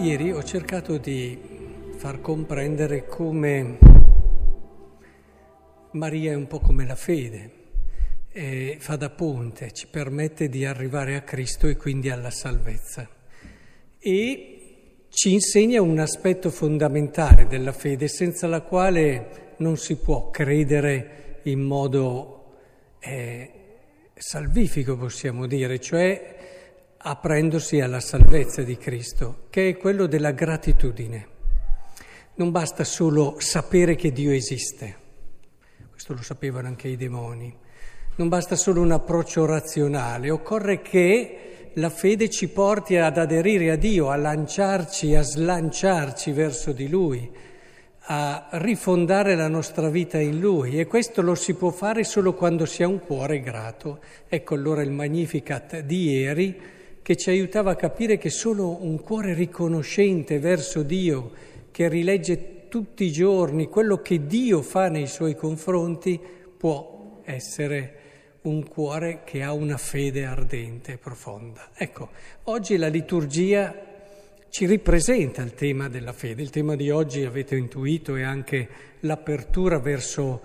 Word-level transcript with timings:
Ieri 0.00 0.30
ho 0.30 0.44
cercato 0.44 0.96
di 0.96 1.36
far 1.96 2.20
comprendere 2.20 3.04
come 3.06 3.78
Maria 5.90 6.30
è 6.30 6.34
un 6.36 6.46
po' 6.46 6.60
come 6.60 6.86
la 6.86 6.94
fede, 6.94 7.50
fa 8.78 8.94
da 8.94 9.10
ponte, 9.10 9.72
ci 9.72 9.88
permette 9.88 10.48
di 10.48 10.64
arrivare 10.64 11.16
a 11.16 11.22
Cristo 11.22 11.66
e 11.66 11.76
quindi 11.76 12.10
alla 12.10 12.30
salvezza. 12.30 13.08
E 13.98 15.06
ci 15.08 15.32
insegna 15.32 15.82
un 15.82 15.98
aspetto 15.98 16.50
fondamentale 16.50 17.48
della 17.48 17.72
fede, 17.72 18.06
senza 18.06 18.46
la 18.46 18.60
quale 18.60 19.54
non 19.56 19.76
si 19.76 19.96
può 19.96 20.30
credere 20.30 21.40
in 21.42 21.58
modo 21.58 22.52
eh, 23.00 23.50
salvifico, 24.14 24.96
possiamo 24.96 25.48
dire, 25.48 25.80
cioè 25.80 26.36
aprendosi 26.98 27.80
alla 27.80 28.00
salvezza 28.00 28.62
di 28.62 28.76
Cristo, 28.76 29.46
che 29.50 29.68
è 29.68 29.76
quello 29.76 30.06
della 30.06 30.32
gratitudine. 30.32 31.36
Non 32.34 32.50
basta 32.50 32.84
solo 32.84 33.36
sapere 33.38 33.94
che 33.94 34.12
Dio 34.12 34.30
esiste, 34.30 34.96
questo 35.90 36.14
lo 36.14 36.22
sapevano 36.22 36.68
anche 36.68 36.88
i 36.88 36.96
demoni, 36.96 37.54
non 38.16 38.28
basta 38.28 38.56
solo 38.56 38.80
un 38.80 38.92
approccio 38.92 39.44
razionale, 39.44 40.30
occorre 40.30 40.80
che 40.80 41.70
la 41.74 41.90
fede 41.90 42.28
ci 42.28 42.48
porti 42.48 42.96
ad 42.96 43.18
aderire 43.18 43.70
a 43.70 43.76
Dio, 43.76 44.10
a 44.10 44.16
lanciarci, 44.16 45.14
a 45.14 45.22
slanciarci 45.22 46.32
verso 46.32 46.72
di 46.72 46.88
Lui, 46.88 47.30
a 48.10 48.48
rifondare 48.52 49.36
la 49.36 49.48
nostra 49.48 49.88
vita 49.88 50.18
in 50.18 50.40
Lui 50.40 50.80
e 50.80 50.86
questo 50.86 51.22
lo 51.22 51.34
si 51.34 51.54
può 51.54 51.70
fare 51.70 52.04
solo 52.04 52.34
quando 52.34 52.64
si 52.64 52.82
ha 52.82 52.88
un 52.88 53.00
cuore 53.00 53.40
grato. 53.40 54.00
Ecco 54.26 54.54
allora 54.54 54.82
il 54.82 54.90
Magnificat 54.90 55.80
di 55.80 56.10
ieri 56.10 56.60
che 57.08 57.16
ci 57.16 57.30
aiutava 57.30 57.70
a 57.70 57.74
capire 57.74 58.18
che 58.18 58.28
solo 58.28 58.84
un 58.84 59.00
cuore 59.00 59.32
riconoscente 59.32 60.38
verso 60.38 60.82
Dio, 60.82 61.30
che 61.70 61.88
rilegge 61.88 62.68
tutti 62.68 63.04
i 63.04 63.10
giorni 63.10 63.66
quello 63.68 64.02
che 64.02 64.26
Dio 64.26 64.60
fa 64.60 64.90
nei 64.90 65.06
suoi 65.06 65.34
confronti, 65.34 66.20
può 66.58 67.22
essere 67.24 67.94
un 68.42 68.68
cuore 68.68 69.22
che 69.24 69.42
ha 69.42 69.54
una 69.54 69.78
fede 69.78 70.26
ardente 70.26 70.92
e 70.92 70.98
profonda. 70.98 71.70
Ecco, 71.74 72.10
oggi 72.42 72.76
la 72.76 72.88
liturgia 72.88 73.74
ci 74.50 74.66
ripresenta 74.66 75.40
il 75.40 75.54
tema 75.54 75.88
della 75.88 76.12
fede. 76.12 76.42
Il 76.42 76.50
tema 76.50 76.76
di 76.76 76.90
oggi, 76.90 77.24
avete 77.24 77.56
intuito, 77.56 78.16
è 78.16 78.22
anche 78.22 78.68
l'apertura 79.00 79.78
verso, 79.78 80.42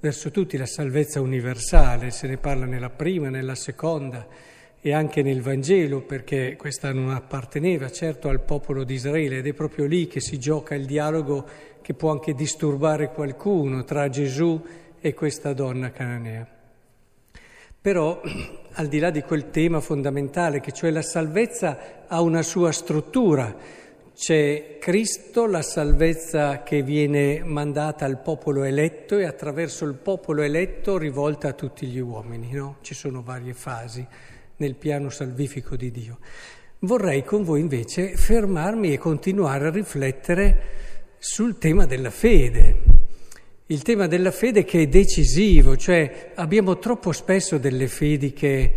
verso 0.00 0.30
tutti, 0.30 0.56
la 0.56 0.64
salvezza 0.64 1.20
universale. 1.20 2.10
Se 2.10 2.26
ne 2.26 2.38
parla 2.38 2.64
nella 2.64 2.88
prima, 2.88 3.28
nella 3.28 3.54
seconda 3.54 4.56
e 4.80 4.92
anche 4.92 5.22
nel 5.22 5.42
Vangelo, 5.42 6.00
perché 6.02 6.54
questa 6.56 6.92
non 6.92 7.10
apparteneva 7.10 7.90
certo 7.90 8.28
al 8.28 8.40
popolo 8.40 8.84
di 8.84 8.94
Israele 8.94 9.38
ed 9.38 9.46
è 9.46 9.52
proprio 9.52 9.86
lì 9.86 10.06
che 10.06 10.20
si 10.20 10.38
gioca 10.38 10.74
il 10.74 10.86
dialogo 10.86 11.46
che 11.82 11.94
può 11.94 12.10
anche 12.10 12.34
disturbare 12.34 13.10
qualcuno 13.10 13.82
tra 13.84 14.08
Gesù 14.08 14.60
e 15.00 15.14
questa 15.14 15.52
donna 15.52 15.90
cananea. 15.90 16.46
Però, 17.80 18.20
al 18.72 18.88
di 18.88 18.98
là 18.98 19.10
di 19.10 19.22
quel 19.22 19.50
tema 19.50 19.80
fondamentale, 19.80 20.60
che 20.60 20.72
cioè 20.72 20.90
la 20.90 21.02
salvezza 21.02 22.04
ha 22.06 22.20
una 22.20 22.42
sua 22.42 22.70
struttura, 22.70 23.54
c'è 24.14 24.78
Cristo, 24.80 25.46
la 25.46 25.62
salvezza 25.62 26.62
che 26.64 26.82
viene 26.82 27.42
mandata 27.44 28.04
al 28.04 28.20
popolo 28.20 28.64
eletto 28.64 29.16
e 29.16 29.24
attraverso 29.24 29.84
il 29.84 29.94
popolo 29.94 30.42
eletto 30.42 30.98
rivolta 30.98 31.48
a 31.48 31.52
tutti 31.52 31.86
gli 31.86 32.00
uomini, 32.00 32.50
no? 32.50 32.78
Ci 32.80 32.94
sono 32.94 33.22
varie 33.22 33.54
fasi 33.54 34.06
nel 34.58 34.76
piano 34.76 35.08
salvifico 35.10 35.74
di 35.76 35.90
Dio. 35.90 36.18
Vorrei 36.80 37.24
con 37.24 37.42
voi 37.42 37.60
invece 37.60 38.16
fermarmi 38.16 38.92
e 38.92 38.98
continuare 38.98 39.66
a 39.66 39.70
riflettere 39.70 40.60
sul 41.18 41.58
tema 41.58 41.86
della 41.86 42.10
fede. 42.10 42.82
Il 43.66 43.82
tema 43.82 44.06
della 44.06 44.30
fede 44.30 44.64
che 44.64 44.82
è 44.82 44.86
decisivo, 44.86 45.76
cioè 45.76 46.32
abbiamo 46.36 46.78
troppo 46.78 47.12
spesso 47.12 47.58
delle 47.58 47.88
fedi 47.88 48.32
che, 48.32 48.72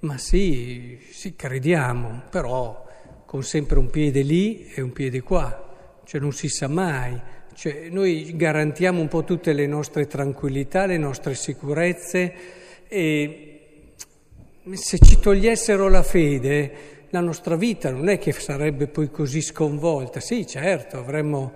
ma 0.00 0.18
sì, 0.18 0.98
sì, 1.10 1.34
crediamo, 1.36 2.24
però 2.28 2.84
con 3.24 3.42
sempre 3.42 3.78
un 3.78 3.88
piede 3.88 4.22
lì 4.22 4.66
e 4.74 4.80
un 4.82 4.92
piede 4.92 5.22
qua, 5.22 6.00
cioè 6.04 6.20
non 6.20 6.32
si 6.32 6.48
sa 6.48 6.68
mai. 6.68 7.18
Cioè, 7.54 7.88
noi 7.88 8.34
garantiamo 8.36 9.00
un 9.00 9.08
po' 9.08 9.22
tutte 9.22 9.52
le 9.52 9.66
nostre 9.66 10.06
tranquillità, 10.08 10.86
le 10.86 10.98
nostre 10.98 11.34
sicurezze 11.34 12.34
e 12.88 13.53
se 14.72 14.98
ci 14.98 15.18
togliessero 15.18 15.88
la 15.88 16.02
fede, 16.02 16.92
la 17.10 17.20
nostra 17.20 17.54
vita 17.54 17.90
non 17.90 18.08
è 18.08 18.18
che 18.18 18.32
sarebbe 18.32 18.86
poi 18.86 19.10
così 19.10 19.42
sconvolta. 19.42 20.20
Sì, 20.20 20.46
certo, 20.46 20.98
avremmo, 20.98 21.52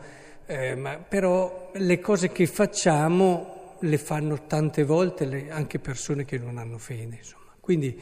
eh, 0.47 0.75
ma 0.77 0.99
però 0.99 1.71
le 1.75 2.01
cose 2.01 2.31
che 2.31 2.47
facciamo 2.47 3.77
le 3.81 3.99
fanno 3.99 4.47
tante 4.47 4.85
volte 4.85 5.25
le, 5.25 5.51
anche 5.51 5.79
persone 5.79 6.25
che 6.25 6.39
non 6.39 6.59
hanno 6.59 6.79
fede. 6.79 7.17
Insomma. 7.17 7.53
Quindi 7.61 8.01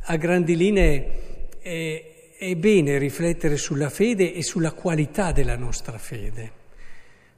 a 0.00 0.16
grandi 0.16 0.56
linee 0.56 1.48
è, 1.60 2.34
è 2.38 2.54
bene 2.56 2.98
riflettere 2.98 3.56
sulla 3.56 3.90
fede 3.90 4.32
e 4.32 4.42
sulla 4.42 4.72
qualità 4.72 5.30
della 5.32 5.56
nostra 5.56 5.98
fede. 5.98 6.52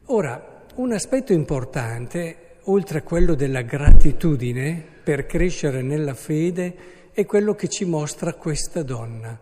Ora, 0.06 0.64
un 0.76 0.92
aspetto 0.92 1.32
importante, 1.32 2.49
oltre 2.64 2.98
a 2.98 3.02
quello 3.02 3.34
della 3.34 3.62
gratitudine 3.62 4.84
per 5.02 5.26
crescere 5.26 5.82
nella 5.82 6.14
fede, 6.14 6.74
è 7.12 7.24
quello 7.26 7.54
che 7.54 7.68
ci 7.68 7.84
mostra 7.84 8.34
questa 8.34 8.82
donna. 8.82 9.38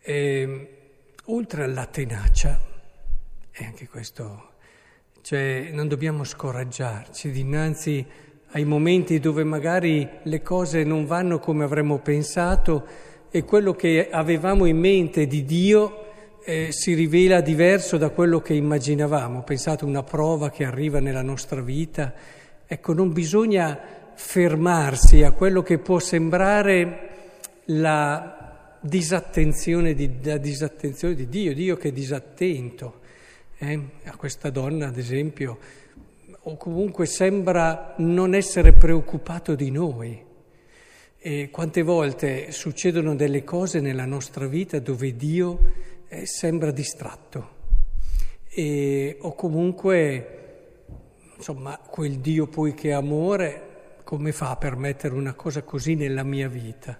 E, 0.00 0.14
ehm, 0.14 0.66
oltre 1.26 1.64
alla 1.64 1.86
tenacia, 1.86 2.60
e 3.52 3.64
anche 3.64 3.88
questo, 3.88 4.50
cioè 5.22 5.70
non 5.72 5.88
dobbiamo 5.88 6.22
scoraggiarci 6.22 7.30
dinanzi 7.30 8.06
ai 8.50 8.64
momenti 8.64 9.18
dove 9.18 9.42
magari 9.42 10.08
le 10.22 10.42
cose 10.42 10.84
non 10.84 11.04
vanno 11.04 11.38
come 11.38 11.64
avremmo 11.64 11.98
pensato 11.98 12.86
e 13.30 13.44
quello 13.44 13.74
che 13.74 14.08
avevamo 14.10 14.66
in 14.66 14.78
mente 14.78 15.26
di 15.26 15.44
Dio 15.44 16.05
eh, 16.48 16.68
si 16.70 16.94
rivela 16.94 17.40
diverso 17.40 17.96
da 17.96 18.10
quello 18.10 18.40
che 18.40 18.54
immaginavamo. 18.54 19.42
Pensate 19.42 19.84
una 19.84 20.04
prova 20.04 20.48
che 20.48 20.64
arriva 20.64 21.00
nella 21.00 21.22
nostra 21.22 21.60
vita. 21.60 22.14
Ecco, 22.64 22.92
non 22.92 23.12
bisogna 23.12 23.76
fermarsi 24.14 25.24
a 25.24 25.32
quello 25.32 25.64
che 25.64 25.78
può 25.78 25.98
sembrare 25.98 27.08
la 27.64 28.76
disattenzione 28.78 29.92
di, 29.94 30.18
la 30.22 30.36
disattenzione 30.36 31.16
di 31.16 31.28
Dio, 31.28 31.52
Dio 31.52 31.76
che 31.76 31.88
è 31.88 31.92
disattento. 31.92 33.00
Eh? 33.58 33.80
A 34.04 34.14
questa 34.14 34.48
donna, 34.48 34.86
ad 34.86 34.98
esempio, 34.98 35.58
o 36.42 36.56
comunque 36.56 37.06
sembra 37.06 37.94
non 37.96 38.34
essere 38.36 38.72
preoccupato 38.72 39.56
di 39.56 39.72
noi. 39.72 40.24
E 41.18 41.50
quante 41.50 41.82
volte 41.82 42.52
succedono 42.52 43.16
delle 43.16 43.42
cose 43.42 43.80
nella 43.80 44.04
nostra 44.04 44.46
vita 44.46 44.78
dove 44.78 45.16
Dio 45.16 45.94
eh, 46.08 46.26
sembra 46.26 46.70
distratto 46.70 47.54
e, 48.58 49.18
o 49.20 49.34
comunque, 49.34 50.84
insomma, 51.36 51.78
quel 51.78 52.20
Dio 52.20 52.46
poi 52.46 52.72
che 52.72 52.88
è 52.88 52.92
amore 52.92 53.98
come 54.02 54.32
fa 54.32 54.50
a 54.50 54.56
permettere 54.56 55.14
una 55.14 55.34
cosa 55.34 55.62
così 55.62 55.94
nella 55.94 56.22
mia 56.22 56.48
vita? 56.48 56.98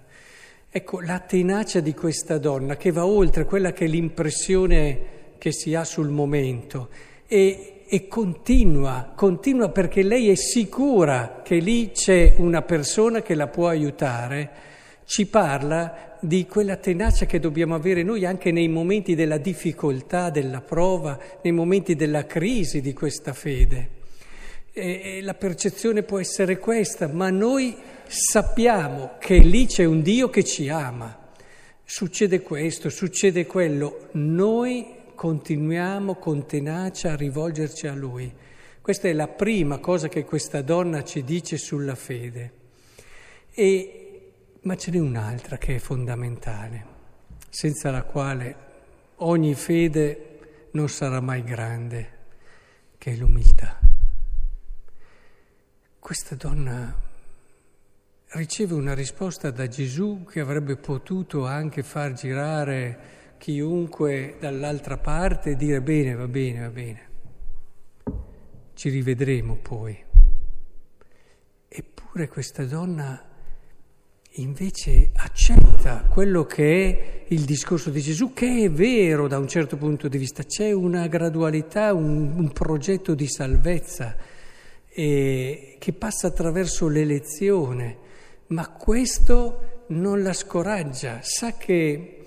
Ecco, 0.69 1.01
la 1.01 1.19
tenacia 1.21 1.81
di 1.81 1.95
questa 1.95 2.37
donna 2.37 2.77
che 2.77 2.93
va 2.93 3.07
oltre 3.07 3.47
quella 3.47 3.73
che 3.73 3.87
è 3.87 3.89
l'impressione 3.89 4.99
che 5.39 5.51
si 5.51 5.75
ha 5.75 5.85
sul 5.85 6.11
momento 6.11 6.91
e, 7.27 7.85
e 7.89 8.07
continua, 8.07 9.13
continua 9.17 9.71
perché 9.71 10.03
lei 10.03 10.29
è 10.29 10.35
sicura 10.35 11.41
che 11.43 11.57
lì 11.57 11.93
c'è 11.93 12.35
una 12.37 12.61
persona 12.61 13.23
che 13.23 13.35
la 13.35 13.47
può 13.47 13.69
aiutare, 13.69 14.51
ci 15.07 15.27
parla 15.27 16.19
di 16.21 16.47
quella 16.47 16.77
tenacia 16.77 17.27
che 17.27 17.39
dobbiamo 17.39 17.75
avere 17.75 18.03
noi 18.03 18.25
anche 18.25 18.51
nei 18.51 18.69
momenti 18.69 19.15
della 19.15 19.39
difficoltà, 19.39 20.31
della 20.31 20.61
prova, 20.61 21.19
nei 21.43 21.53
momenti 21.53 21.95
della 21.95 22.27
crisi 22.27 22.81
di 22.81 22.93
questa 22.93 23.33
fede. 23.33 23.95
E 24.73 25.21
la 25.23 25.35
percezione 25.35 26.03
può 26.03 26.19
essere 26.19 26.59
questa, 26.59 27.07
ma 27.07 27.31
noi 27.31 27.75
sappiamo 28.07 29.13
che 29.19 29.39
lì 29.39 29.67
c'è 29.67 29.85
un 29.85 30.03
Dio 30.03 30.29
che 30.29 30.45
ci 30.45 30.69
ama. 30.69 31.17
Succede 31.85 32.43
questo, 32.43 32.91
succede 32.91 33.47
quello. 33.47 34.09
Noi 34.13 34.87
continuiamo 35.15 36.17
con 36.17 36.47
tenacia 36.47 37.13
a 37.13 37.17
rivolgerci 37.17 37.87
a 37.87 37.95
Lui. 37.95 38.31
Questa 38.83 39.09
è 39.09 39.13
la 39.13 39.29
prima 39.29 39.79
cosa 39.79 40.09
che 40.09 40.25
questa 40.25 40.63
donna 40.63 41.03
ci 41.05 41.23
dice 41.23 41.57
sulla 41.57 41.95
fede. 41.95 42.53
E, 43.55 44.06
ma 44.67 44.77
ce 44.77 44.91
n'è 44.91 44.99
un'altra 44.99 45.59
che 45.59 45.77
è 45.77 45.79
fondamentale, 45.79 46.85
senza 47.49 47.93
la 47.93 48.03
quale 48.03 48.57
ogni 49.19 49.55
fede 49.55 50.69
non 50.73 50.89
sarà 50.89 51.21
mai 51.21 51.45
grande, 51.45 52.11
che 52.99 53.13
è 53.13 53.15
l'umiltà. 53.15 53.79
Questa 56.01 56.35
donna 56.35 56.95
riceve 58.31 58.75
una 58.75 58.93
risposta 58.93 59.53
da 59.53 59.69
Gesù 59.69 60.27
che 60.29 60.41
avrebbe 60.41 60.77
potuto 60.77 61.47
anche 61.47 61.85
far 61.85 62.13
girare 62.15 63.35
chiunque 63.39 64.37
dall'altra 64.41 64.97
parte 64.97 65.55
dire 65.55 65.81
bene, 65.81 66.15
va 66.15 66.27
bene, 66.27 66.61
va 66.61 66.71
bene. 66.71 67.09
Ci 68.75 68.89
rivedremo 68.89 69.55
poi. 69.55 70.05
Eppure 71.69 72.27
questa 72.27 72.65
donna 72.65 73.35
invece 74.37 75.11
accetta 75.15 76.05
quello 76.09 76.45
che 76.45 77.25
è 77.25 77.25
il 77.29 77.45
discorso 77.45 77.91
di 77.91 78.01
Gesù, 78.01 78.33
che 78.33 78.65
è 78.65 78.71
vero 78.71 79.29
da 79.29 79.39
un 79.39 79.49
certo 79.49 79.77
punto 79.77 80.09
di 80.09 80.19
vista, 80.19 80.45
c'è 80.45 80.73
una 80.73 81.07
gradualità, 81.07 81.95
un, 81.95 82.33
un 82.37 82.53
progetto 82.53 83.15
di 83.15 83.29
salvezza 83.29 84.17
eh, 84.89 85.77
che 85.79 85.93
passa 85.93 86.29
attraverso 86.29 86.89
l'elezione, 86.89 87.99
ma 88.49 88.69
questo 88.69 89.85
non 89.89 90.23
la 90.23 90.33
scoraggia, 90.33 91.21
sa 91.23 91.57
che, 91.57 92.27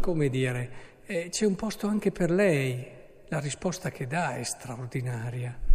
come 0.00 0.28
dire, 0.28 0.70
eh, 1.06 1.28
c'è 1.30 1.44
un 1.44 1.54
posto 1.54 1.86
anche 1.86 2.10
per 2.10 2.30
lei, 2.30 2.86
la 3.28 3.40
risposta 3.40 3.90
che 3.90 4.06
dà 4.06 4.36
è 4.36 4.42
straordinaria. 4.42 5.67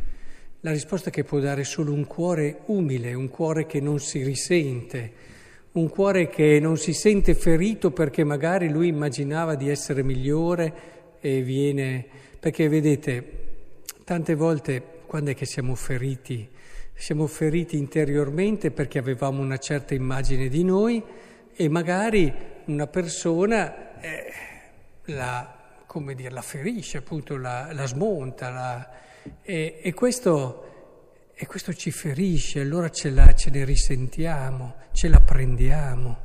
La 0.66 0.72
risposta 0.72 1.10
che 1.10 1.26
può 1.26 1.40
dare 1.40 1.66
solo 1.66 1.92
un 1.92 2.08
cuore 2.08 2.60
umile, 2.68 3.14
un 3.14 3.28
cuore 3.28 3.66
che 3.66 3.82
non 3.82 4.00
si 4.00 4.24
risente, 4.24 5.12
un 5.74 5.90
cuore 5.90 6.30
che 6.30 6.58
non 6.62 6.78
si 6.78 6.94
sente 6.94 7.36
ferito 7.36 7.92
perché 7.92 8.24
magari 8.24 8.70
lui 8.70 8.88
immaginava 8.88 9.56
di 9.56 9.70
essere 9.70 10.04
migliore 10.04 11.18
e 11.20 11.42
viene... 11.42 12.06
Perché 12.40 12.70
vedete, 12.70 13.24
tante 14.06 14.36
volte 14.36 14.82
quando 15.06 15.32
è 15.32 15.36
che 15.36 15.46
siamo 15.46 15.76
feriti? 15.76 16.48
Siamo 16.94 17.28
feriti 17.28 17.78
interiormente 17.78 18.72
perché 18.72 19.00
avevamo 19.00 19.42
una 19.42 19.58
certa 19.58 19.94
immagine 19.94 20.48
di 20.48 20.64
noi 20.64 21.04
e 21.54 21.68
magari 21.68 22.34
una 22.68 22.88
persona 22.88 24.00
eh, 24.00 24.32
la, 25.08 25.60
dire, 26.16 26.30
la 26.30 26.42
ferisce, 26.42 27.00
appunto 27.00 27.36
la, 27.36 27.74
la 27.74 27.86
smonta, 27.86 28.50
la, 28.50 28.90
e, 29.42 29.80
e, 29.82 29.94
questo, 29.94 31.32
e, 31.34 31.46
questo, 31.46 31.74
ci 31.74 31.92
ferisce, 31.92 32.62
allora 32.62 32.90
ce, 32.90 33.10
la, 33.10 33.34
ce 33.34 33.50
ne 33.50 33.64
risentiamo, 33.66 34.76
ce 34.92 35.08
la 35.08 35.20
prendiamo. 35.20 36.18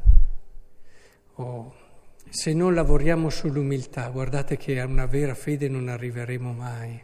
Oh, 1.35 1.75
se 2.29 2.53
non 2.53 2.75
lavoriamo 2.75 3.31
sull'umiltà, 3.31 4.09
guardate 4.09 4.57
che 4.57 4.81
a 4.81 4.87
una 4.87 5.07
vera 5.07 5.35
fede 5.35 5.69
non 5.69 5.89
arriveremo 5.89 6.53
mai. 6.53 7.03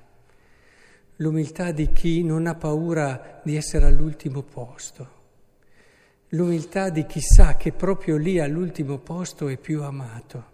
L'umiltà 1.16 1.70
di 1.70 1.92
chi 1.92 2.24
non 2.24 2.46
ha 2.46 2.54
paura 2.54 3.40
di 3.44 3.56
essere 3.56 3.86
all'ultimo 3.86 4.42
posto. 4.42 5.22
L'umiltà 6.30 6.90
di 6.90 7.06
chi 7.06 7.20
sa 7.20 7.56
che 7.56 7.72
proprio 7.72 8.16
lì 8.16 8.40
all'ultimo 8.40 8.98
posto 8.98 9.46
è 9.48 9.56
più 9.56 9.82
amato. 9.82 10.52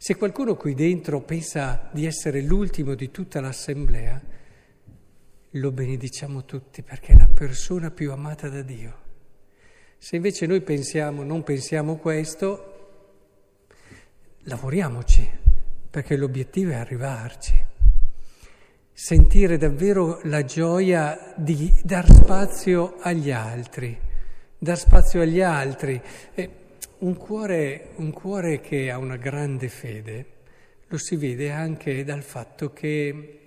Se 0.00 0.14
qualcuno 0.14 0.54
qui 0.54 0.74
dentro 0.74 1.20
pensa 1.22 1.90
di 1.92 2.06
essere 2.06 2.40
l'ultimo 2.40 2.94
di 2.94 3.10
tutta 3.10 3.40
l'assemblea, 3.40 4.22
lo 5.50 5.72
benediciamo 5.72 6.44
tutti 6.44 6.82
perché 6.82 7.14
è 7.14 7.16
la 7.16 7.26
persona 7.26 7.90
più 7.90 8.12
amata 8.12 8.48
da 8.48 8.62
Dio. 8.62 9.06
Se 9.98 10.14
invece 10.14 10.46
noi 10.46 10.60
pensiamo, 10.60 11.24
non 11.24 11.42
pensiamo 11.42 11.96
questo, 11.96 12.76
lavoriamoci, 14.42 15.28
perché 15.90 16.16
l'obiettivo 16.16 16.70
è 16.70 16.76
arrivarci. 16.76 17.66
Sentire 18.92 19.56
davvero 19.56 20.20
la 20.24 20.44
gioia 20.44 21.34
di 21.36 21.74
dar 21.82 22.08
spazio 22.08 22.98
agli 23.00 23.32
altri, 23.32 23.98
dar 24.56 24.78
spazio 24.78 25.22
agli 25.22 25.40
altri. 25.40 26.00
E 26.34 26.50
un 27.00 27.16
cuore, 27.16 27.90
un 27.96 28.10
cuore 28.12 28.60
che 28.60 28.90
ha 28.90 28.98
una 28.98 29.16
grande 29.16 29.68
fede 29.68 30.36
lo 30.90 30.96
si 30.96 31.16
vede 31.16 31.50
anche 31.50 32.02
dal 32.02 32.22
fatto 32.22 32.72
che 32.72 33.40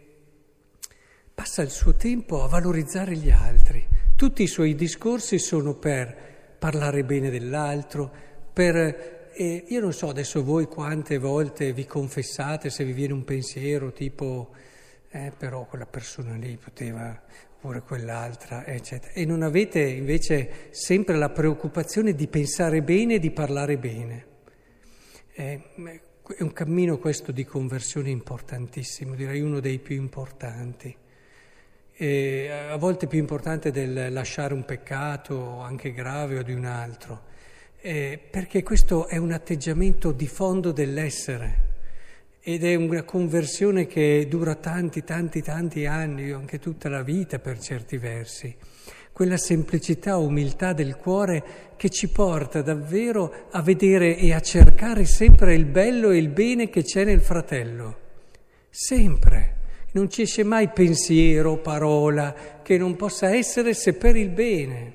passa 1.33 1.63
il 1.63 1.71
suo 1.71 1.95
tempo 1.95 2.43
a 2.43 2.47
valorizzare 2.47 3.15
gli 3.15 3.31
altri. 3.31 3.83
Tutti 4.15 4.43
i 4.43 4.47
suoi 4.47 4.75
discorsi 4.75 5.39
sono 5.39 5.73
per 5.73 6.55
parlare 6.59 7.03
bene 7.03 7.29
dell'altro, 7.29 8.11
per... 8.53 9.29
Eh, 9.33 9.65
io 9.69 9.79
non 9.79 9.93
so 9.93 10.09
adesso 10.09 10.43
voi 10.43 10.65
quante 10.65 11.17
volte 11.17 11.73
vi 11.73 11.85
confessate 11.85 12.69
se 12.69 12.83
vi 12.83 12.91
viene 12.91 13.13
un 13.13 13.23
pensiero 13.23 13.91
tipo, 13.91 14.51
eh, 15.09 15.31
però 15.35 15.65
quella 15.65 15.87
persona 15.87 16.35
lì 16.35 16.59
poteva 16.61 17.19
oppure 17.61 17.81
quell'altra, 17.83 18.65
eccetera. 18.65 19.13
E 19.13 19.23
non 19.23 19.43
avete 19.43 19.81
invece 19.81 20.69
sempre 20.71 21.15
la 21.15 21.29
preoccupazione 21.29 22.15
di 22.15 22.27
pensare 22.27 22.81
bene 22.81 23.15
e 23.15 23.19
di 23.19 23.29
parlare 23.29 23.77
bene. 23.77 24.25
È 25.31 25.59
un 26.39 26.53
cammino 26.53 26.97
questo 26.97 27.31
di 27.31 27.45
conversione 27.45 28.09
importantissimo, 28.09 29.13
direi 29.13 29.41
uno 29.41 29.59
dei 29.59 29.77
più 29.77 29.95
importanti. 29.95 30.95
E 31.93 32.49
a 32.49 32.75
volte 32.77 33.05
più 33.05 33.19
importante 33.19 33.69
del 33.69 34.11
lasciare 34.11 34.55
un 34.55 34.65
peccato 34.65 35.59
anche 35.59 35.91
grave 35.91 36.39
o 36.39 36.41
di 36.41 36.53
un 36.53 36.65
altro, 36.65 37.25
eh, 37.79 38.19
perché 38.27 38.63
questo 38.63 39.07
è 39.07 39.17
un 39.17 39.33
atteggiamento 39.33 40.11
di 40.11 40.27
fondo 40.27 40.71
dell'essere 40.71 41.69
ed 42.43 42.63
è 42.63 42.73
una 42.73 43.03
conversione 43.03 43.85
che 43.85 44.25
dura 44.27 44.55
tanti, 44.55 45.03
tanti, 45.03 45.43
tanti 45.43 45.85
anni, 45.85 46.31
anche 46.31 46.57
tutta 46.57 46.89
la 46.89 47.03
vita 47.03 47.37
per 47.37 47.59
certi 47.59 47.97
versi. 47.97 48.55
Quella 49.11 49.37
semplicità, 49.37 50.17
umiltà 50.17 50.73
del 50.73 50.95
cuore 50.95 51.43
che 51.77 51.89
ci 51.89 52.07
porta 52.07 52.63
davvero 52.63 53.47
a 53.51 53.61
vedere 53.61 54.17
e 54.17 54.33
a 54.33 54.39
cercare 54.39 55.05
sempre 55.05 55.53
il 55.53 55.65
bello 55.65 56.09
e 56.09 56.17
il 56.17 56.29
bene 56.29 56.69
che 56.69 56.81
c'è 56.81 57.03
nel 57.03 57.21
fratello. 57.21 57.97
Sempre. 58.71 59.57
Non 59.91 60.09
ci 60.09 60.23
esce 60.23 60.43
mai 60.43 60.69
pensiero, 60.69 61.57
parola 61.57 62.59
che 62.63 62.77
non 62.77 62.95
possa 62.95 63.35
essere 63.35 63.73
se 63.75 63.93
per 63.93 64.15
il 64.15 64.29
bene. 64.29 64.93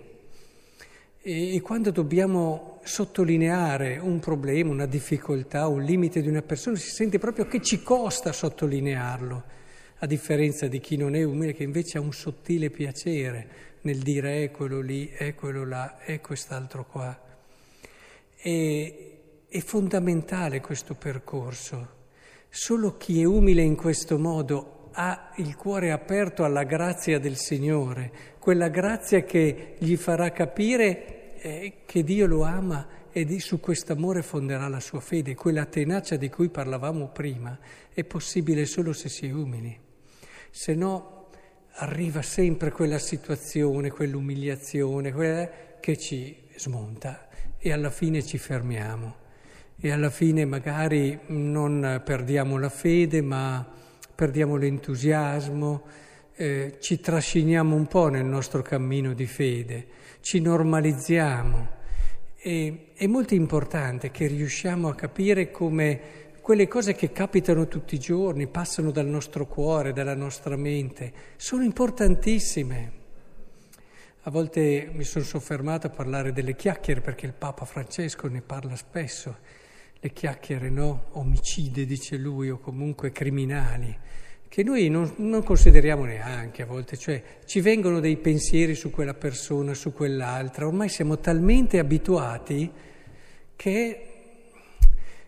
E, 1.23 1.61
quando 1.61 1.91
dobbiamo 1.91 2.76
sottolineare 2.87 3.99
un 3.99 4.19
problema, 4.21 4.71
una 4.71 4.87
difficoltà, 4.87 5.67
un 5.67 5.83
limite 5.83 6.23
di 6.23 6.29
una 6.29 6.43
persona, 6.43 6.77
si 6.77 6.91
sente 6.91 7.19
proprio 7.19 7.47
che 7.47 7.61
ci 7.61 7.83
costa 7.83 8.33
sottolinearlo, 8.33 9.45
a 9.99 10.07
differenza 10.07 10.67
di 10.69 10.79
chi 10.79 10.97
non 10.97 11.15
è 11.15 11.23
umile, 11.23 11.53
che 11.53 11.65
invece 11.65 11.99
ha 11.99 12.01
un 12.01 12.13
sottile 12.13 12.71
piacere 12.71 13.65
nel 13.83 13.99
dire 13.99 14.43
è 14.43 14.51
quello 14.51 14.81
lì, 14.81 15.09
è 15.09 15.35
quello 15.35 15.65
là, 15.65 15.99
è 15.99 16.21
quest'altro 16.21 16.87
qua. 16.87 17.19
E, 18.37 19.19
è 19.49 19.59
fondamentale 19.61 20.61
questo 20.61 20.95
percorso. 20.95 21.95
Solo 22.49 22.97
chi 22.97 23.21
è 23.21 23.25
umile 23.25 23.63
in 23.63 23.77
questo 23.77 24.19
modo 24.19 24.91
ha 24.93 25.33
il 25.37 25.55
cuore 25.57 25.93
aperto 25.93 26.43
alla 26.43 26.65
grazia 26.65 27.19
del 27.19 27.37
Signore, 27.37 28.11
quella 28.39 28.69
grazia 28.69 29.23
che 29.23 29.77
gli 29.79 29.97
farà 29.97 30.31
capire 30.31 31.26
eh, 31.47 31.73
che 31.87 32.03
Dio 32.03 32.27
lo 32.27 32.43
ama 32.43 32.87
e 33.13 33.25
di, 33.25 33.39
su 33.39 33.61
questo 33.61 33.93
amore 33.93 34.23
fonderà 34.23 34.67
la 34.67 34.81
sua 34.81 34.99
fede. 34.99 35.37
Quella 35.37 35.65
tenacia 35.65 36.17
di 36.17 36.29
cui 36.29 36.49
parlavamo 36.49 37.09
prima 37.09 37.57
è 37.95 38.03
possibile 38.03 38.67
solo 38.67 38.93
se 38.93 39.09
si 39.09 39.27
è 39.27 39.33
umili. 39.33 39.79
Se 40.51 40.75
no 40.75 41.29
arriva 41.75 42.21
sempre 42.23 42.73
quella 42.73 42.99
situazione, 42.99 43.91
quell'umiliazione 43.91 45.13
quella 45.13 45.49
che 45.79 45.97
ci 45.97 46.37
smonta 46.57 47.29
e 47.59 47.73
alla 47.73 47.91
fine 47.91 48.25
ci 48.25 48.39
fermiamo. 48.39 49.25
E 49.79 49.91
alla 49.93 50.11
fine 50.11 50.45
magari 50.45 51.17
non 51.29 52.03
perdiamo 52.05 52.59
la 52.59 52.71
fede, 52.71 53.21
ma 53.21 53.65
perdiamo 54.15 54.57
l'entusiasmo, 54.57 55.83
eh, 56.37 56.77
ci 56.81 57.01
trasciniamo 57.01 57.75
un 57.75 57.87
po' 57.87 58.09
nel 58.09 58.25
nostro 58.25 58.63
cammino 58.63 59.15
di 59.15 59.27
fede 59.27 60.05
ci 60.27 60.41
normalizziamo. 60.41 61.69
E, 62.37 62.89
è 62.95 63.07
molto 63.07 63.35
importante 63.35 64.11
che 64.11 64.27
riusciamo 64.27 64.89
a 64.89 64.95
capire 64.97 65.53
come 65.53 66.01
quelle 66.41 66.67
cose 66.67 66.97
che 66.97 67.13
capitano 67.13 67.69
tutti 67.69 67.95
i 67.95 68.01
giorni, 68.01 68.49
passano 68.49 68.91
dal 68.91 69.07
nostro 69.07 69.47
cuore, 69.47 69.93
dalla 69.93 70.17
nostra 70.17 70.57
mente, 70.57 71.13
sono 71.37 71.63
importantissime. 71.63 72.93
A 74.23 74.31
volte 74.33 74.91
mi 74.93 75.05
sono 75.05 75.25
soffermato 75.25 75.87
a 75.87 75.91
parlare 75.91 76.33
delle 76.33 76.57
chiacchiere 76.57 77.01
perché 77.01 77.27
il 77.27 77.33
Papa 77.33 77.65
Francesco 77.65 78.27
ne 78.27 78.43
parla 78.43 78.75
spesso. 78.75 79.37
Le 80.01 80.11
chiacchiere, 80.11 80.71
no? 80.71 81.05
Omicide, 81.13 81.87
dice 81.87 82.17
lui, 82.17 82.51
o 82.51 82.59
comunque 82.59 83.13
criminali 83.13 83.97
che 84.49 84.63
noi 84.63 84.89
non, 84.89 85.13
non, 85.17 85.43
consideriamo 85.43 86.05
neanche 86.05 86.63
a 86.63 86.67
volte, 86.67 86.97
cioè 86.97 87.23
ci 87.45 87.61
vengono 87.61 88.01
dei 88.01 88.17
pensieri 88.17 88.75
su 88.75 88.91
quella 88.91 89.15
persona, 89.15 89.75
su 89.75 89.93
quell'altra, 89.93 90.67
ormai 90.67 90.89
siamo 90.89 91.19
talmente 91.19 91.79
abituati 91.79 92.71
che 93.55 94.01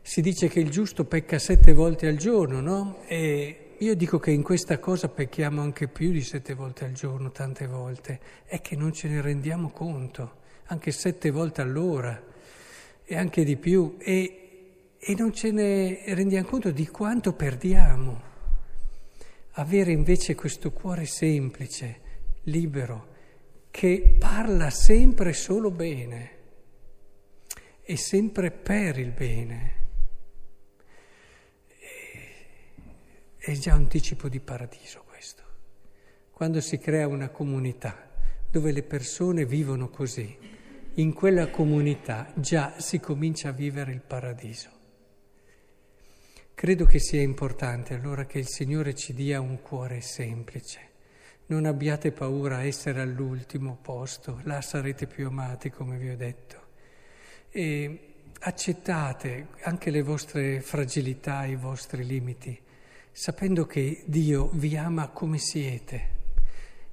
si 0.00 0.20
dice 0.20 0.48
che 0.48 0.60
il 0.60 0.70
giusto 0.70 1.04
pecca 1.04 1.38
sette 1.38 1.72
volte 1.72 2.06
al 2.06 2.16
giorno, 2.16 2.60
no? 2.60 3.02
E 3.06 3.74
io 3.78 3.94
dico 3.94 4.18
che 4.18 4.30
in 4.30 4.42
questa 4.42 4.78
cosa 4.78 5.08
pecchiamo 5.08 5.60
anche 5.60 5.88
più 5.88 6.10
di 6.10 6.22
sette 6.22 6.54
volte 6.54 6.84
al 6.84 6.92
giorno, 6.92 7.30
tante 7.30 7.66
volte, 7.66 8.20
è 8.44 8.60
che 8.60 8.76
non 8.76 8.92
ce 8.92 9.08
ne 9.08 9.20
rendiamo 9.20 9.70
conto, 9.70 10.36
anche 10.66 10.90
sette 10.90 11.30
volte 11.30 11.60
all'ora 11.60 12.22
e 13.04 13.16
anche 13.16 13.44
di 13.44 13.56
più. 13.56 13.96
E 13.98 14.42
e 14.98 15.14
non 15.16 15.32
ce 15.32 15.52
ne 15.52 16.02
rendiamo 16.06 16.48
conto 16.48 16.70
di 16.70 16.86
quanto 16.88 17.32
perdiamo. 17.32 18.26
Avere 19.58 19.90
invece 19.90 20.36
questo 20.36 20.70
cuore 20.70 21.04
semplice, 21.04 22.00
libero, 22.44 23.16
che 23.72 24.14
parla 24.16 24.70
sempre 24.70 25.32
solo 25.32 25.72
bene 25.72 26.36
e 27.82 27.96
sempre 27.96 28.52
per 28.52 29.00
il 29.00 29.10
bene. 29.10 29.72
È 33.36 33.52
già 33.54 33.72
anticipo 33.72 34.28
di 34.28 34.38
paradiso 34.38 35.02
questo. 35.04 35.42
Quando 36.30 36.60
si 36.60 36.78
crea 36.78 37.08
una 37.08 37.30
comunità 37.30 38.10
dove 38.48 38.70
le 38.70 38.84
persone 38.84 39.44
vivono 39.44 39.88
così, 39.88 40.38
in 40.94 41.12
quella 41.12 41.50
comunità 41.50 42.32
già 42.36 42.78
si 42.78 43.00
comincia 43.00 43.48
a 43.48 43.52
vivere 43.52 43.90
il 43.90 44.02
paradiso. 44.02 44.77
Credo 46.58 46.86
che 46.86 46.98
sia 46.98 47.22
importante 47.22 47.94
allora 47.94 48.26
che 48.26 48.40
il 48.40 48.48
Signore 48.48 48.92
ci 48.96 49.14
dia 49.14 49.40
un 49.40 49.62
cuore 49.62 50.00
semplice. 50.00 50.80
Non 51.46 51.66
abbiate 51.66 52.10
paura 52.10 52.56
a 52.56 52.64
essere 52.64 53.00
all'ultimo 53.00 53.78
posto, 53.80 54.40
là 54.42 54.60
sarete 54.60 55.06
più 55.06 55.28
amati, 55.28 55.70
come 55.70 55.96
vi 55.98 56.08
ho 56.10 56.16
detto. 56.16 56.60
E 57.48 58.14
accettate 58.40 59.50
anche 59.60 59.92
le 59.92 60.02
vostre 60.02 60.60
fragilità, 60.60 61.44
i 61.44 61.54
vostri 61.54 62.04
limiti, 62.04 62.60
sapendo 63.12 63.64
che 63.64 64.02
Dio 64.06 64.50
vi 64.54 64.76
ama 64.76 65.10
come 65.10 65.38
siete, 65.38 66.08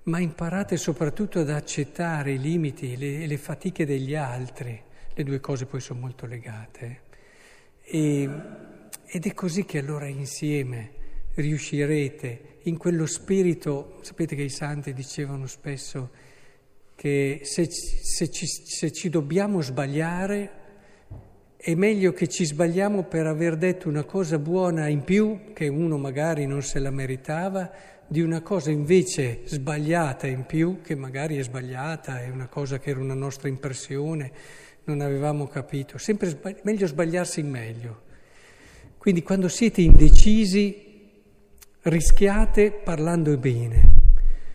ma 0.03 0.19
imparate 0.19 0.77
soprattutto 0.77 1.39
ad 1.39 1.49
accettare 1.49 2.33
i 2.33 2.39
limiti 2.39 2.95
le, 2.97 3.25
le, 3.25 3.37
fatiche 3.39 3.83
degli 3.83 4.13
altri. 4.13 4.79
Le 5.11 5.23
due 5.23 5.39
cose 5.39 5.65
poi 5.65 5.81
sono 5.81 6.01
molto 6.01 6.27
legate. 6.27 7.01
E, 7.81 8.29
ed 9.07 9.25
è 9.25 9.33
così 9.33 9.65
che 9.65 9.79
allora 9.79 10.07
insieme 10.07 10.91
riuscirete 11.35 12.57
in 12.63 12.77
quello 12.77 13.05
spirito, 13.05 13.99
sapete 14.01 14.35
che 14.35 14.43
i 14.43 14.49
santi 14.49 14.93
dicevano 14.93 15.47
spesso 15.47 16.09
che 16.95 17.41
se, 17.43 17.69
se, 17.69 18.29
ci, 18.29 18.45
se 18.47 18.91
ci 18.91 19.09
dobbiamo 19.09 19.61
sbagliare 19.61 20.63
è 21.57 21.73
meglio 21.75 22.13
che 22.13 22.27
ci 22.27 22.45
sbagliamo 22.45 23.03
per 23.03 23.25
aver 23.25 23.57
detto 23.57 23.89
una 23.89 24.03
cosa 24.03 24.37
buona 24.37 24.87
in 24.87 25.03
più, 25.03 25.51
che 25.53 25.67
uno 25.67 25.97
magari 25.97 26.45
non 26.45 26.61
se 26.61 26.79
la 26.79 26.91
meritava, 26.91 27.71
di 28.07 28.21
una 28.21 28.41
cosa 28.41 28.69
invece 28.69 29.41
sbagliata 29.45 30.27
in 30.27 30.45
più, 30.45 30.81
che 30.81 30.95
magari 30.95 31.37
è 31.37 31.43
sbagliata, 31.43 32.21
è 32.21 32.29
una 32.29 32.47
cosa 32.47 32.77
che 32.77 32.91
era 32.91 32.99
una 32.99 33.15
nostra 33.15 33.47
impressione, 33.47 34.31
non 34.83 35.01
avevamo 35.01 35.47
capito. 35.47 35.97
Sempre 35.97 36.29
sbagli- 36.29 36.59
meglio 36.61 36.85
sbagliarsi 36.85 37.39
in 37.39 37.49
meglio. 37.49 38.03
Quindi 39.05 39.21
quando 39.21 39.49
siete 39.49 39.81
indecisi 39.81 41.11
rischiate 41.83 42.71
parlando 42.71 43.37
bene. 43.37 43.93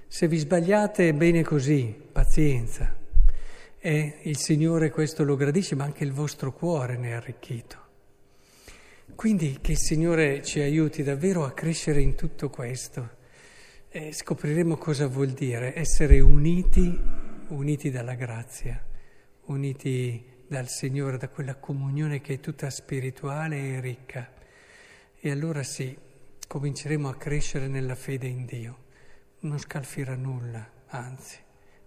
Se 0.09 0.27
vi 0.27 0.39
sbagliate 0.39 1.11
è 1.11 1.13
bene 1.13 1.45
così, 1.45 1.95
pazienza. 2.11 2.97
E 3.79 4.19
il 4.23 4.37
Signore 4.39 4.91
questo 4.91 5.23
lo 5.23 5.37
gradisce, 5.37 5.77
ma 5.77 5.85
anche 5.85 6.03
il 6.03 6.11
vostro 6.11 6.53
cuore 6.53 6.97
ne 6.97 7.11
è 7.11 7.13
arricchito. 7.13 7.79
Quindi 9.15 9.59
che 9.61 9.71
il 9.71 9.79
Signore 9.79 10.43
ci 10.43 10.59
aiuti 10.59 11.05
davvero 11.05 11.45
a 11.45 11.53
crescere 11.53 12.01
in 12.01 12.17
tutto 12.17 12.51
questo. 12.51 13.09
E 13.89 14.13
scopriremo 14.13 14.77
cosa 14.79 15.07
vuol 15.07 15.31
dire 15.31 15.77
essere 15.77 16.19
uniti, 16.19 17.01
uniti 17.51 17.89
dalla 17.93 18.15
grazia, 18.15 18.85
uniti 19.45 20.25
dal 20.49 20.67
Signore, 20.67 21.19
da 21.19 21.29
quella 21.29 21.55
comunione 21.55 22.21
che 22.21 22.35
è 22.35 22.41
tutta 22.41 22.69
spirituale 22.69 23.77
e 23.77 23.81
ricca. 23.81 24.39
E 25.23 25.31
allora 25.31 25.63
sì, 25.63 25.95
cominceremo 26.49 27.07
a 27.07 27.15
crescere 27.15 27.69
nella 27.69 27.95
fede 27.95 28.27
in 28.27 28.47
Dio. 28.47 28.79
Non 29.41 29.59
scalfirà 29.59 30.15
nulla, 30.15 30.67
anzi, 30.87 31.37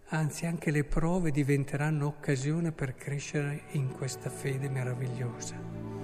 anzi 0.10 0.46
anche 0.46 0.70
le 0.70 0.84
prove 0.84 1.32
diventeranno 1.32 2.06
occasione 2.06 2.72
per 2.72 2.94
crescere 2.94 3.64
in 3.72 3.92
questa 3.92 4.30
fede 4.30 4.70
meravigliosa. 4.70 6.03